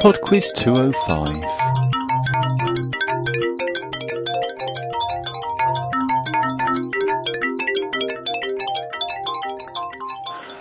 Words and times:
Pod 0.00 0.18
Quiz 0.22 0.50
205. 0.56 1.36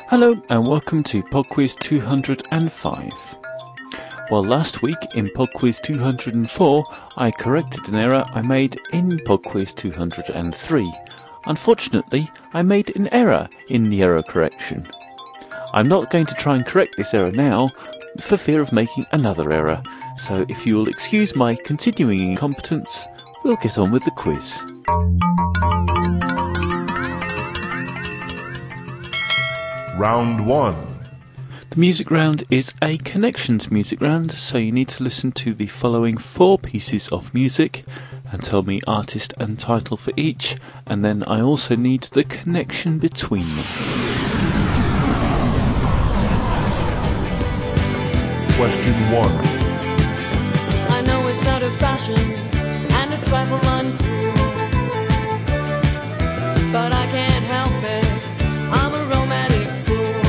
Hello 0.09 0.35
and 0.49 0.67
welcome 0.67 1.03
to 1.03 1.23
Pod 1.23 1.47
Quiz 1.47 1.73
205. 1.75 3.35
Well, 4.29 4.43
last 4.43 4.81
week 4.81 4.97
in 5.15 5.29
Pod 5.33 5.53
Quiz 5.53 5.79
204, 5.79 6.83
I 7.15 7.31
corrected 7.31 7.87
an 7.87 7.95
error 7.95 8.25
I 8.33 8.41
made 8.41 8.75
in 8.91 9.21
Pod 9.25 9.43
Quiz 9.43 9.73
203. 9.73 10.93
Unfortunately, 11.45 12.29
I 12.51 12.61
made 12.61 12.93
an 12.97 13.07
error 13.13 13.47
in 13.69 13.89
the 13.89 14.01
error 14.01 14.21
correction. 14.21 14.85
I'm 15.73 15.87
not 15.87 16.09
going 16.09 16.25
to 16.25 16.35
try 16.35 16.57
and 16.57 16.65
correct 16.65 16.97
this 16.97 17.13
error 17.13 17.31
now 17.31 17.69
for 18.19 18.37
fear 18.37 18.61
of 18.61 18.71
making 18.71 19.05
another 19.11 19.51
error, 19.51 19.81
so 20.17 20.45
if 20.49 20.65
you 20.65 20.75
will 20.75 20.89
excuse 20.89 21.35
my 21.35 21.55
continuing 21.55 22.31
incompetence, 22.31 23.07
we'll 23.43 23.55
get 23.57 23.77
on 23.77 23.91
with 23.91 24.03
the 24.03 24.11
quiz. 24.11 24.65
Round 29.97 30.45
1. 30.45 30.99
The 31.69 31.79
music 31.79 32.09
round 32.09 32.43
is 32.49 32.73
a 32.81 32.97
connections 32.97 33.69
music 33.69 34.01
round, 34.01 34.31
so 34.31 34.57
you 34.57 34.71
need 34.71 34.87
to 34.89 35.03
listen 35.03 35.31
to 35.33 35.53
the 35.53 35.67
following 35.67 36.17
four 36.17 36.57
pieces 36.57 37.07
of 37.09 37.33
music 37.33 37.83
and 38.31 38.41
tell 38.41 38.63
me 38.63 38.79
artist 38.87 39.33
and 39.37 39.59
title 39.59 39.97
for 39.97 40.13
each, 40.15 40.55
and 40.85 41.03
then 41.03 41.23
I 41.23 41.41
also 41.41 41.75
need 41.75 42.03
the 42.03 42.23
connection 42.23 42.97
between 42.97 43.55
them. 43.55 44.28
Question 48.59 48.93
1. 49.09 49.31
I 50.91 51.01
know 51.05 51.25
it's 51.29 51.47
out 51.47 51.63
of 51.63 51.73
fashion 51.77 52.19
and 52.91 53.13
a 53.13 53.17
trifle 53.25 53.57
uncool, 53.59 54.35
but 56.69 56.91
I 56.91 57.05
can't 57.05 57.45
help 57.45 57.81
it. 57.81 58.03
I'm 58.69 58.93
a 58.95 59.05
romantic 59.05 59.69
fool. 59.85 60.19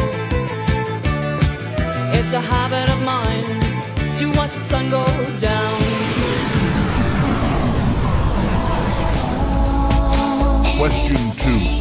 It's 2.15 2.33
a 2.33 2.41
habit 2.41 2.89
of 2.95 3.03
mine 3.03 3.43
to 4.19 4.27
watch 4.39 4.55
the 4.55 4.61
sun 4.61 4.91
go 4.91 5.05
down. 5.41 5.81
Question 10.79 11.17
2. 11.75 11.80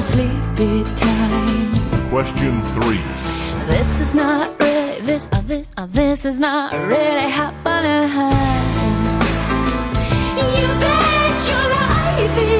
At 0.00 0.06
sleepy 0.06 0.84
time. 0.96 2.08
Question 2.08 2.62
3. 2.80 2.96
This 3.66 4.00
is 4.00 4.14
not 4.14 4.48
really 4.58 5.00
this. 5.02 5.28
Uh, 5.30 5.42
this. 5.42 5.70
Uh, 5.76 5.86
this 5.90 6.24
is 6.24 6.40
not 6.40 6.72
really 6.88 7.28
happening. 7.40 8.08
You 10.56 10.66
bet 10.80 11.38
your 11.50 11.66
life 11.76 12.59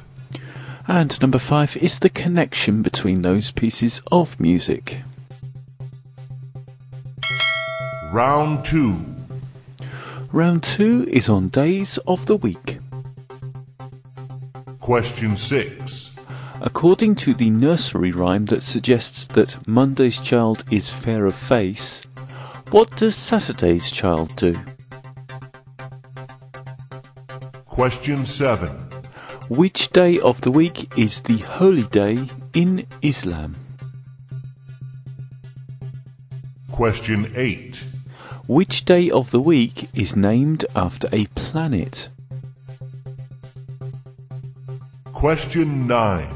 And 0.87 1.21
number 1.21 1.39
five 1.39 1.77
is 1.77 1.99
the 1.99 2.09
connection 2.09 2.81
between 2.81 3.21
those 3.21 3.51
pieces 3.51 4.01
of 4.11 4.39
music. 4.39 5.01
Round 8.11 8.65
2. 8.65 8.95
Round 10.33 10.63
two 10.63 11.05
is 11.09 11.29
on 11.29 11.49
days 11.49 11.97
of 12.07 12.25
the 12.25 12.37
week. 12.37 12.79
Question 14.79 15.37
6. 15.37 16.15
According 16.61 17.15
to 17.15 17.33
the 17.33 17.49
nursery 17.49 18.11
rhyme 18.11 18.45
that 18.45 18.63
suggests 18.63 19.27
that 19.27 19.67
Monday's 19.67 20.21
child 20.21 20.63
is 20.71 20.89
fair 20.89 21.25
of 21.25 21.35
face, 21.35 22.01
what 22.69 22.95
does 22.95 23.15
Saturday's 23.15 23.91
child 23.91 24.35
do? 24.35 24.57
Question 27.65 28.25
7. 28.25 28.80
Which 29.51 29.89
day 29.89 30.17
of 30.17 30.39
the 30.39 30.49
week 30.49 30.97
is 30.97 31.23
the 31.23 31.39
holy 31.39 31.83
day 31.83 32.29
in 32.53 32.87
Islam? 33.01 33.57
Question 36.71 37.29
8. 37.35 37.83
Which 38.47 38.85
day 38.85 39.09
of 39.09 39.31
the 39.31 39.41
week 39.41 39.89
is 39.93 40.15
named 40.15 40.63
after 40.73 41.09
a 41.11 41.25
planet? 41.35 42.07
Question 45.11 45.85
9. 45.85 46.33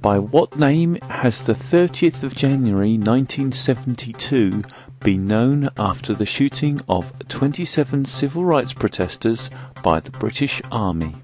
By 0.00 0.20
what 0.20 0.56
name 0.56 0.98
has 1.08 1.44
the 1.44 1.54
30th 1.54 2.22
of 2.22 2.36
January 2.36 2.92
1972 2.98 4.62
been 5.00 5.26
known 5.26 5.70
after 5.76 6.14
the 6.14 6.24
shooting 6.24 6.80
of 6.88 7.12
27 7.26 8.04
civil 8.04 8.44
rights 8.44 8.74
protesters 8.74 9.50
by 9.82 9.98
the 9.98 10.12
British 10.12 10.62
Army? 10.70 11.16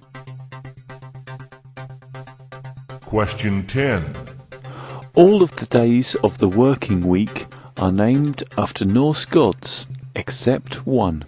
Question 3.08 3.66
10. 3.66 4.14
All 5.14 5.42
of 5.42 5.52
the 5.52 5.64
days 5.64 6.14
of 6.16 6.36
the 6.36 6.46
working 6.46 7.08
week 7.08 7.46
are 7.78 7.90
named 7.90 8.42
after 8.58 8.84
Norse 8.84 9.24
gods, 9.24 9.86
except 10.14 10.86
one. 10.86 11.24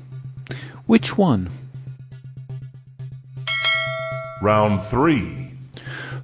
Which 0.85 1.17
one? 1.17 1.49
Round 4.43 4.83
3. 4.83 5.53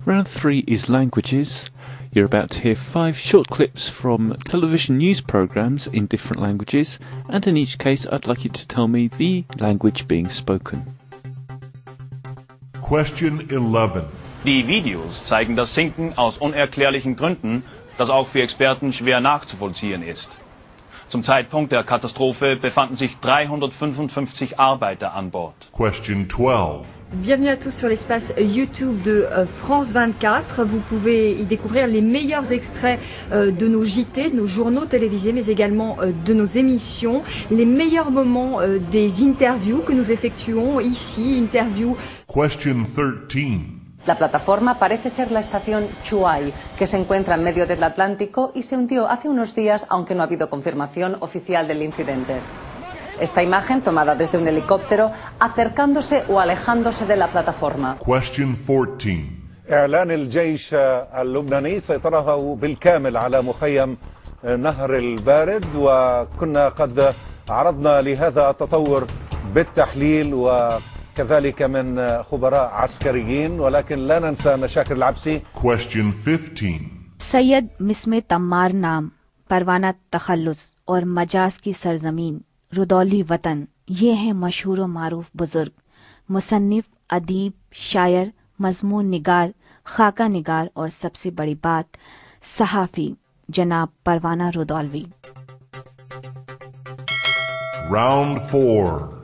Round 0.04 0.28
three 0.28 0.62
is 0.66 0.90
languages. 0.90 1.70
You're 2.12 2.26
about 2.26 2.50
to 2.50 2.60
hear 2.60 2.76
five 2.76 3.16
short 3.16 3.48
clips 3.48 3.88
from 3.88 4.36
television 4.44 4.98
news 4.98 5.22
programs 5.22 5.86
in 5.86 6.04
different 6.04 6.42
languages, 6.42 6.98
and 7.30 7.46
in 7.46 7.56
each 7.56 7.78
case, 7.78 8.06
I'd 8.12 8.26
like 8.26 8.44
you 8.44 8.50
to 8.50 8.68
tell 8.68 8.88
me 8.88 9.08
the 9.08 9.46
language 9.58 10.06
being 10.06 10.28
spoken. 10.28 10.98
Question 12.82 13.48
11. 13.50 14.06
Die 14.46 14.68
Videos 14.68 15.24
zeigen 15.24 15.56
das 15.56 15.74
Sinken 15.74 16.16
aus 16.16 16.38
unerklärlichen 16.38 17.16
Gründen, 17.16 17.64
das 17.98 18.10
auch 18.10 18.28
für 18.28 18.42
Experten 18.42 18.92
schwer 18.92 19.18
nachzuvollziehen 19.20 20.04
ist. 20.04 20.36
Zum 21.08 21.24
Zeitpunkt 21.24 21.72
der 21.72 21.82
Katastrophe 21.82 22.54
befanden 22.54 22.94
sich 22.94 23.16
355 23.18 24.60
Arbeiter 24.60 25.14
an 25.14 25.32
Bord. 25.32 25.72
Question 25.72 26.28
12. 26.28 26.86
Bienvenue 27.24 27.48
à 27.48 27.56
tous 27.56 27.76
sur 27.76 27.88
l'espace 27.88 28.34
YouTube 28.38 29.02
de 29.02 29.26
euh, 29.32 29.46
France 29.46 29.90
24. 29.92 30.64
Vous 30.64 30.78
pouvez 30.78 31.32
y 31.32 31.42
découvrir 31.42 31.88
les 31.88 32.00
meilleurs 32.00 32.52
extraits 32.52 33.00
euh, 33.32 33.50
de 33.50 33.66
nos 33.66 33.84
JT, 33.84 34.30
de 34.30 34.36
nos 34.36 34.46
journaux 34.46 34.84
télévisés, 34.84 35.32
mais 35.32 35.46
également 35.48 35.96
euh, 36.00 36.12
de 36.24 36.34
nos 36.34 36.46
émissions, 36.46 37.24
les 37.50 37.66
meilleurs 37.66 38.12
moments 38.12 38.60
des 38.92 39.24
interviews 39.24 39.80
que 39.80 39.92
nous 39.92 40.12
effectuons 40.12 40.78
ici, 40.78 41.36
interviews 41.36 41.96
Question 42.32 42.84
13. 43.28 43.75
La 44.05 44.15
plataforma 44.17 44.79
parece 44.79 45.09
ser 45.11 45.31
la 45.31 45.39
estación 45.39 45.87
Chuai, 46.03 46.51
que 46.77 46.87
se 46.87 46.97
encuentra 46.97 47.35
en 47.35 47.43
medio 47.43 47.67
del 47.67 47.83
Atlántico 47.83 48.51
y 48.55 48.63
se 48.63 48.75
hundió 48.75 49.07
hace 49.07 49.29
unos 49.29 49.53
días, 49.53 49.85
aunque 49.89 50.15
no 50.15 50.21
ha 50.21 50.25
habido 50.25 50.49
confirmación 50.49 51.17
oficial 51.19 51.67
del 51.67 51.83
incidente. 51.83 52.35
Esta 53.19 53.43
imagen 53.43 53.81
tomada 53.81 54.15
desde 54.15 54.39
un 54.39 54.47
helicóptero 54.47 55.11
acercándose 55.39 56.23
o 56.29 56.39
alejándose 56.39 57.05
de 57.05 57.15
la 57.15 57.27
plataforma. 57.27 57.97
Question 58.03 58.55
14. 58.55 59.41
إعلان 59.71 60.11
الجيش 60.11 60.73
اللبناني 60.73 61.79
سيطرته 61.79 62.55
بالكامل 62.55 63.17
على 63.17 63.41
مخيم 63.41 63.97
نهر 64.43 64.97
البارد 64.97 65.65
وكنا 65.75 66.69
قد 66.69 67.13
عرضنا 67.49 68.01
لهذا 68.01 68.49
التطور 68.49 69.07
بالتحليل 69.55 70.33
كذلك 71.16 71.62
من 71.62 72.22
خبراء 72.22 72.70
عسكريين 72.74 73.60
ولكن 73.60 73.98
لا 73.98 74.18
ننسى 74.18 74.56
مشاكل 74.56 74.96
العبسي 74.96 75.40
Question 75.54 76.12
15 76.24 76.80
سید 77.18 77.64
مسم 77.80 78.20
تمار 78.28 78.70
نام 78.70 79.08
پروانہ 79.48 79.86
تخلص 80.10 80.74
اور 80.84 81.02
مجاز 81.02 81.60
کی 81.60 81.72
سرزمین 81.72 82.38
ردولی 82.76 83.22
وطن 83.30 83.64
یہ 83.88 84.12
ہیں 84.12 84.32
مشہور 84.32 84.78
و 84.78 84.86
معروف 84.86 85.24
بزرگ. 85.34 85.70
مصنف 86.28 86.84
ادیب 87.10 87.52
شاعر 87.72 88.24
مضمون 88.58 89.10
نگار 89.10 89.48
خاکہ 89.84 90.28
نگار 90.28 90.66
اور 90.74 90.88
سب 90.88 91.14
سے 91.14 91.30
بڑی 91.30 91.54
بات 91.54 91.96
صحافی 92.42 93.14
جناب 93.48 93.88
Parwana 94.04 94.42
Rudaulvi 94.56 95.04
round 97.90 98.38
four 98.50 99.15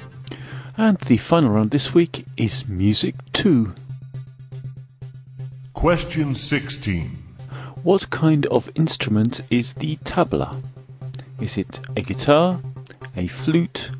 And 0.76 0.96
the 1.00 1.18
final 1.18 1.50
round 1.50 1.70
this 1.70 1.92
week 1.92 2.24
is 2.38 2.66
Music 2.66 3.14
2. 3.34 3.74
Question 5.74 6.34
16. 6.34 7.10
What 7.82 8.08
kind 8.08 8.46
of 8.46 8.70
instrument 8.74 9.42
is 9.50 9.74
the 9.74 9.96
tabla? 9.96 10.62
Is 11.40 11.58
it 11.58 11.80
a 11.94 12.00
guitar, 12.00 12.58
a 13.14 13.26
flute, 13.26 13.90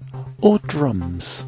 or 0.41 0.61
drums? 0.61 1.45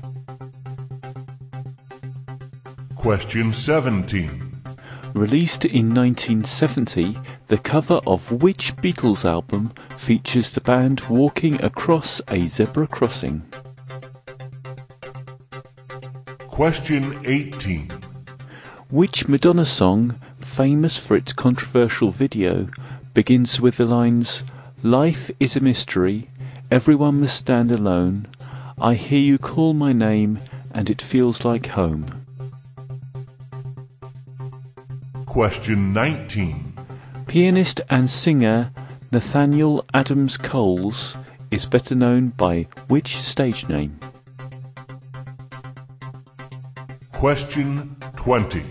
Question 2.94 3.54
17. 3.54 4.52
Released 5.14 5.64
in 5.64 5.94
1970, 5.94 7.16
the 7.46 7.58
cover 7.58 8.00
of 8.06 8.30
which 8.30 8.76
Beatles 8.76 9.24
album 9.24 9.70
features 9.96 10.50
the 10.50 10.60
band 10.60 11.00
walking 11.08 11.64
across 11.64 12.20
a 12.28 12.44
zebra 12.44 12.86
crossing? 12.86 13.42
Question 16.54 17.20
18. 17.24 17.90
Which 18.88 19.26
Madonna 19.26 19.64
song, 19.64 20.20
famous 20.38 20.96
for 20.96 21.16
its 21.16 21.32
controversial 21.32 22.12
video, 22.12 22.68
begins 23.12 23.60
with 23.60 23.76
the 23.76 23.84
lines 23.84 24.44
Life 24.80 25.32
is 25.40 25.56
a 25.56 25.60
mystery, 25.60 26.30
everyone 26.70 27.18
must 27.18 27.34
stand 27.34 27.72
alone, 27.72 28.28
I 28.78 28.94
hear 28.94 29.18
you 29.18 29.36
call 29.36 29.74
my 29.74 29.92
name, 29.92 30.38
and 30.70 30.88
it 30.88 31.02
feels 31.02 31.44
like 31.44 31.66
home? 31.66 32.24
Question 35.26 35.92
19. 35.92 36.72
Pianist 37.26 37.80
and 37.90 38.08
singer 38.08 38.70
Nathaniel 39.10 39.84
Adams 39.92 40.36
Coles 40.36 41.16
is 41.50 41.66
better 41.66 41.96
known 41.96 42.28
by 42.28 42.68
which 42.86 43.16
stage 43.16 43.68
name? 43.68 43.98
Question 47.24 47.96
20. 48.16 48.62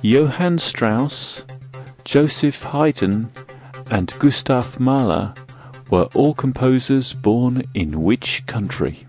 Johann 0.00 0.56
Strauss, 0.56 1.44
Joseph 2.04 2.62
Haydn, 2.62 3.30
and 3.90 4.10
Gustav 4.18 4.80
Mahler 4.80 5.34
were 5.90 6.08
all 6.14 6.32
composers 6.32 7.12
born 7.12 7.62
in 7.74 8.02
which 8.02 8.46
country? 8.46 9.06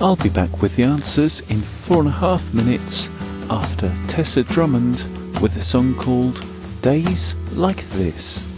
I'll 0.00 0.16
be 0.16 0.30
back 0.30 0.62
with 0.62 0.76
the 0.76 0.84
answers 0.84 1.40
in 1.50 1.60
four 1.60 1.98
and 1.98 2.08
a 2.08 2.12
half 2.12 2.54
minutes 2.54 3.10
after 3.50 3.92
Tessa 4.08 4.44
Drummond 4.44 5.04
with 5.42 5.58
a 5.58 5.62
song 5.62 5.94
called 5.94 6.42
Days 6.80 7.34
Like 7.52 7.84
This. 7.90 8.48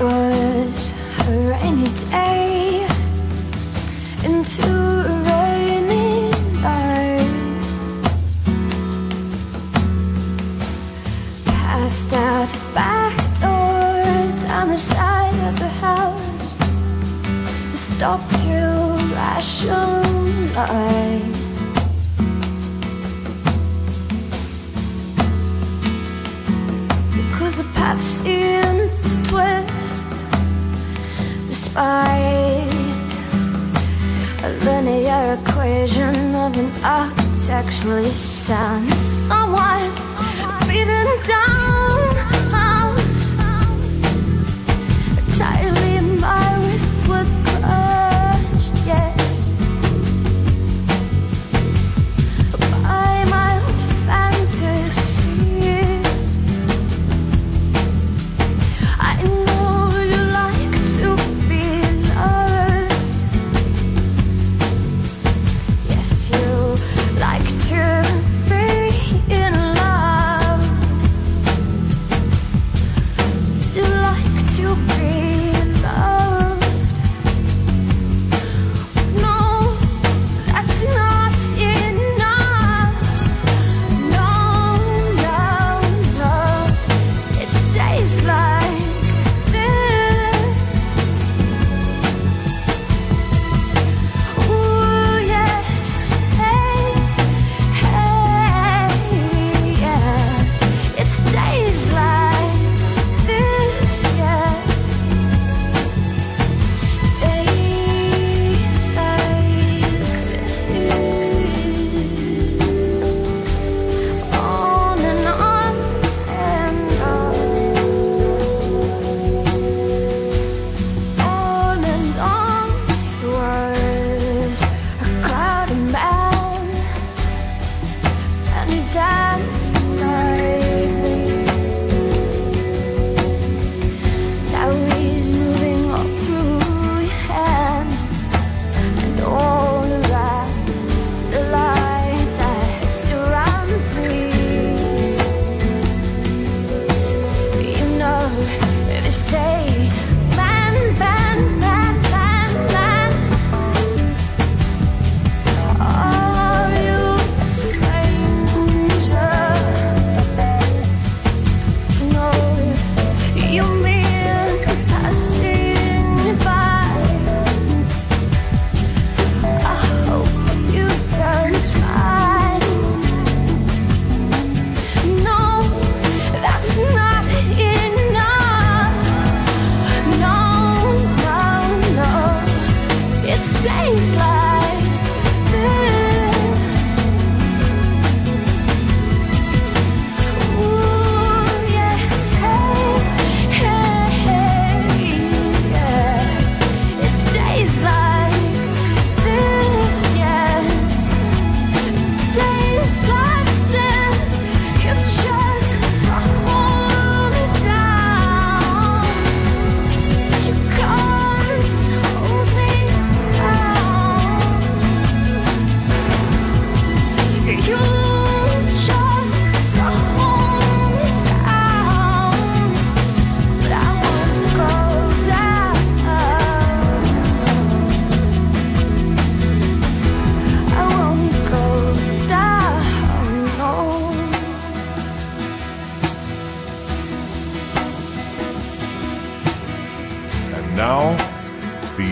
was 0.00 1.28
a 1.28 1.48
rainy 1.48 1.88
day 2.10 2.49
path 27.74 28.00
seemed 28.00 28.90
to 29.02 29.30
twist 29.30 30.06
Despite 31.48 32.79
a 34.42 34.48
linear 34.64 35.36
equation 35.38 36.34
of 36.34 36.56
an 36.56 36.70
architecturally 36.82 38.10
sound 38.10 38.90
Someone 38.94 39.90
beating 40.66 41.12
down 41.26 42.39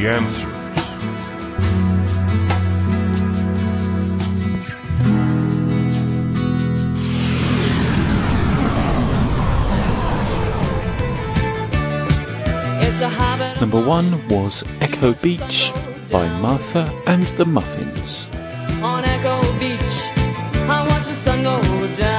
the 0.08 0.14
answers. 0.14 0.54
Number 13.60 13.80
one 13.80 14.26
was 14.28 14.64
Echo 14.80 15.12
Beach 15.14 15.72
by 16.10 16.28
Martha 16.38 16.84
and 17.06 17.24
the 17.38 17.44
Muffins. 17.44 18.30
on 18.82 19.04
Echo 19.04 19.40
Beach. 19.58 19.96
I 20.70 20.86
watch 20.88 21.06
the 21.06 21.14
sun 21.14 21.42
go 21.42 21.60
down. 21.96 22.17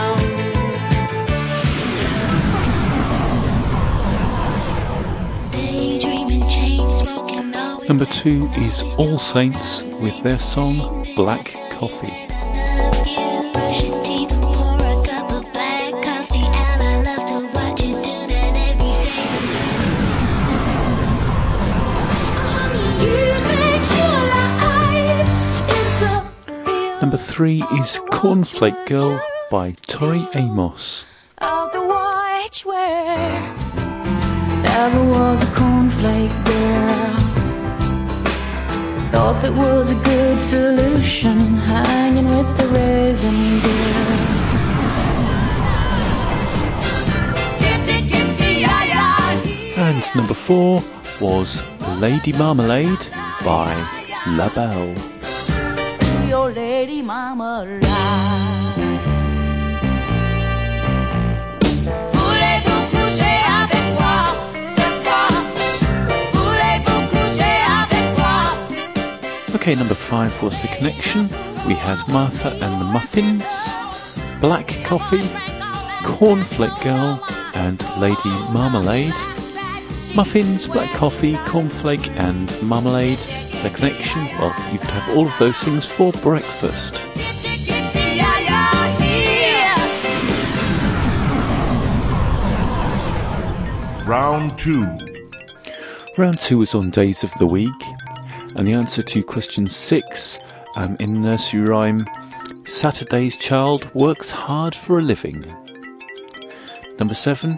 Number 7.90 8.06
two 8.06 8.48
is 8.58 8.84
All 9.00 9.18
Saints 9.18 9.82
with 10.00 10.22
their 10.22 10.38
song 10.38 11.04
Black 11.16 11.52
Coffee. 11.72 12.28
Number 27.02 27.18
three 27.18 27.64
is 27.64 28.00
Cornflake 28.12 28.86
Girl 28.86 29.20
by 29.50 29.72
Tori 29.88 30.28
Amos. 30.36 31.06
Was 35.10 35.44
a 35.44 35.46
cornflake 35.48 36.46
girl. 36.46 37.19
Thought 39.12 39.42
that 39.42 39.54
was 39.54 39.92
a 39.92 39.96
good 40.04 40.40
solution, 40.40 41.38
hanging 41.66 42.26
with 42.26 42.58
the 42.58 42.68
raisin 42.68 43.60
girls. 43.60 44.50
And 49.78 50.16
number 50.16 50.34
four 50.34 50.84
was 51.20 51.64
Lady 52.00 52.34
Marmalade 52.34 53.08
by 53.44 53.74
Labelle. 54.28 54.94
Okay, 69.70 69.78
number 69.78 69.94
five 69.94 70.42
was 70.42 70.60
The 70.64 70.68
Connection. 70.70 71.30
We 71.68 71.76
had 71.76 72.00
Martha 72.08 72.50
and 72.54 72.82
the 72.82 72.86
Muffins, 72.86 73.46
Black 74.42 74.68
Coffee, 74.84 75.22
Cornflake 76.02 76.82
Girl, 76.82 77.24
and 77.54 77.80
Lady 78.00 78.32
Marmalade. 78.52 79.14
Muffins, 80.16 80.68
Black 80.68 80.92
Coffee, 80.96 81.36
Cornflake, 81.46 82.10
and 82.18 82.50
Marmalade. 82.64 83.20
The 83.62 83.70
Connection, 83.70 84.26
well, 84.40 84.56
you 84.74 84.80
could 84.80 84.90
have 84.90 85.16
all 85.16 85.28
of 85.28 85.38
those 85.38 85.64
things 85.64 85.86
for 85.86 86.12
breakfast. 86.14 87.06
Round 94.08 94.58
2. 94.58 95.10
Round 96.18 96.40
two 96.40 96.58
was 96.58 96.74
on 96.74 96.90
days 96.90 97.24
of 97.24 97.32
the 97.36 97.46
week, 97.46 97.70
and 98.56 98.68
the 98.68 98.74
answer 98.74 99.02
to 99.04 99.24
question 99.24 99.68
six 99.68 100.40
um, 100.76 100.96
in 101.00 101.22
nursery 101.22 101.62
rhyme 101.62 102.06
Saturday's 102.66 103.38
child 103.38 103.94
works 103.96 104.30
hard 104.30 104.76
for 104.76 105.00
a 105.00 105.02
living. 105.02 105.44
Number 107.00 107.16
seven, 107.16 107.58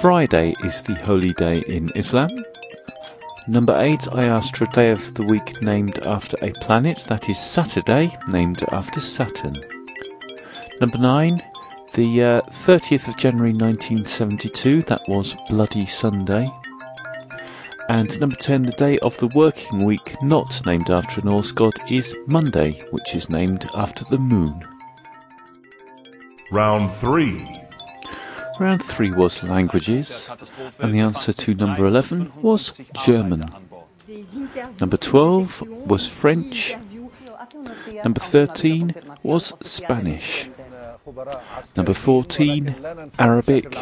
Friday 0.00 0.54
is 0.64 0.82
the 0.82 0.94
holy 0.94 1.34
day 1.34 1.62
in 1.68 1.90
Islam. 1.94 2.30
Number 3.48 3.78
eight, 3.78 4.08
I 4.12 4.24
asked 4.24 4.56
for 4.56 4.64
a 4.64 4.72
day 4.72 4.90
of 4.90 5.12
the 5.14 5.26
week 5.26 5.60
named 5.60 6.00
after 6.06 6.36
a 6.42 6.52
planet, 6.52 7.04
that 7.06 7.28
is 7.28 7.38
Saturday, 7.38 8.16
named 8.28 8.64
after 8.72 8.98
Saturn. 8.98 9.56
Number 10.80 10.98
nine, 10.98 11.42
the 11.94 12.22
uh, 12.22 12.40
30th 12.42 13.08
of 13.08 13.16
January 13.16 13.52
1972, 13.52 14.82
that 14.82 15.02
was 15.06 15.36
Bloody 15.50 15.86
Sunday. 15.86 16.48
And 17.88 18.18
number 18.20 18.36
10, 18.36 18.62
the 18.62 18.72
day 18.72 18.98
of 18.98 19.16
the 19.18 19.28
working 19.28 19.84
week 19.84 20.20
not 20.22 20.64
named 20.66 20.90
after 20.90 21.20
a 21.20 21.24
Norse 21.24 21.52
god 21.52 21.74
is 21.88 22.16
Monday, 22.26 22.82
which 22.90 23.14
is 23.14 23.30
named 23.30 23.66
after 23.74 24.04
the 24.06 24.18
moon. 24.18 24.66
Round 26.50 26.90
3. 26.90 27.62
Round 28.58 28.82
3 28.82 29.12
was 29.12 29.42
languages, 29.42 30.30
and 30.78 30.92
the 30.92 31.00
answer 31.00 31.32
to 31.32 31.54
number 31.54 31.86
11 31.86 32.32
was 32.42 32.72
German. 33.04 33.44
Number 34.80 34.96
12 34.96 35.62
was 35.86 36.08
French. 36.08 36.74
Number 38.04 38.20
13 38.20 38.94
was 39.22 39.52
Spanish. 39.62 40.48
Number 41.76 41.94
14, 41.94 42.74
Arabic. 43.18 43.76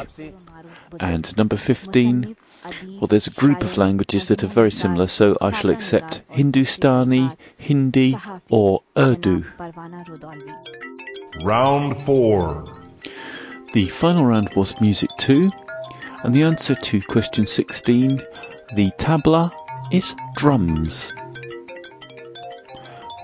And 1.01 1.37
number 1.37 1.57
15, 1.57 2.37
well, 2.65 3.07
there's 3.07 3.27
a 3.27 3.31
group 3.31 3.63
of 3.63 3.77
languages 3.77 4.29
that 4.29 4.43
are 4.43 4.49
very 4.49 4.71
similar, 4.71 5.07
so 5.07 5.37
I 5.41 5.53
shall 5.53 5.71
accept 5.71 6.23
Hindustani, 6.31 7.37
Hindi, 7.59 8.17
or 8.49 8.83
Urdu. 8.97 9.45
Round 11.43 11.97
4. 11.97 12.65
The 13.73 13.89
final 13.89 14.25
round 14.25 14.55
was 14.55 14.81
Music 14.81 15.11
2, 15.19 15.51
and 16.23 16.33
the 16.33 16.43
answer 16.43 16.75
to 16.75 17.03
question 17.03 17.45
16, 17.45 18.23
the 18.75 18.91
tabla, 18.93 19.53
is 19.93 20.15
drums. 20.35 21.13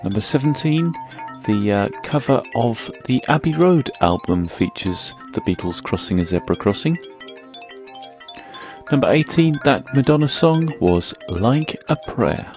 Number 0.03 0.21
17, 0.21 0.93
the 1.47 1.73
uh, 1.73 1.89
cover 2.03 2.43
of 2.55 2.91
the 3.07 3.23
Abbey 3.29 3.53
Road 3.53 3.91
album 4.01 4.47
features 4.47 5.15
the 5.33 5.41
Beatles 5.43 5.83
crossing 5.83 6.21
a 6.21 6.25
zebra 6.25 6.57
crossing. 6.57 6.99
Number 8.91 9.09
18, 9.09 9.61
that 9.63 9.95
Madonna 9.95 10.27
song 10.27 10.69
was 10.81 11.15
Like 11.29 11.81
a 11.89 11.95
Prayer. 12.09 12.53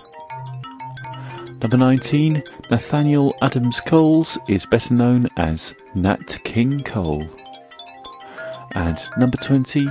Number 1.62 1.78
19, 1.78 2.42
Nathaniel 2.72 3.36
Adams 3.44 3.80
Coles 3.80 4.40
is 4.48 4.66
better 4.66 4.96
known 4.96 5.30
as 5.38 5.76
Nat 5.94 6.40
King 6.44 6.82
Cole. 6.82 7.30
And 8.74 8.98
number 9.16 9.38
20, 9.38 9.88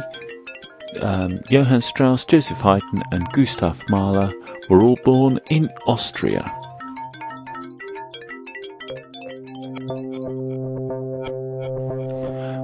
um, 1.01 1.41
Johann 1.49 1.81
Strauss, 1.81 2.25
Joseph 2.25 2.61
Haydn, 2.61 3.03
and 3.13 3.25
Gustav 3.33 3.81
Mahler 3.89 4.33
were 4.69 4.83
all 4.83 4.99
born 5.05 5.39
in 5.49 5.71
Austria. 5.87 6.53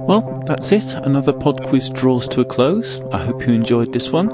Well, 0.09 0.41
that's 0.47 0.71
it. 0.71 0.95
Another 0.95 1.31
pod 1.31 1.63
quiz 1.67 1.91
draws 1.91 2.27
to 2.29 2.41
a 2.41 2.45
close. 2.45 2.99
I 3.13 3.19
hope 3.19 3.45
you 3.45 3.53
enjoyed 3.53 3.93
this 3.93 4.11
one. 4.11 4.31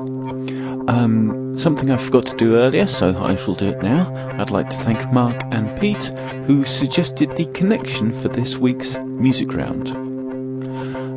Um, 0.90 1.58
something 1.58 1.92
I 1.92 1.98
forgot 1.98 2.26
to 2.28 2.38
do 2.38 2.56
earlier, 2.56 2.88
so 2.88 3.22
I 3.22 3.36
shall 3.36 3.56
do 3.56 3.72
it 3.72 3.84
now. 3.84 4.10
I'd 4.40 4.52
like 4.52 4.70
to 4.70 4.78
thank 4.78 5.12
Mark 5.12 5.36
and 5.52 5.78
Pete, 5.78 6.06
who 6.46 6.64
suggested 6.64 7.36
the 7.36 7.48
connection 7.48 8.14
for 8.14 8.30
this 8.30 8.58
week's 8.58 8.96
music 9.04 9.52
round. 9.52 9.90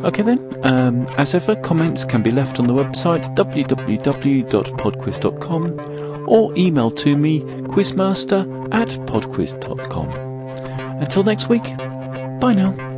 Okay 0.04 0.22
then, 0.22 0.40
um, 0.64 1.06
as 1.18 1.36
ever, 1.36 1.54
comments 1.54 2.04
can 2.04 2.24
be 2.24 2.32
left 2.32 2.58
on 2.58 2.66
the 2.66 2.74
website 2.74 3.32
www.podquiz.com 3.36 6.28
or 6.28 6.52
email 6.58 6.90
to 6.90 7.16
me 7.16 7.42
quizmaster 7.42 8.74
at 8.74 8.88
podquiz.com. 9.06 10.08
Until 11.00 11.22
next 11.22 11.48
week, 11.48 11.62
bye 12.40 12.54
now. 12.54 12.97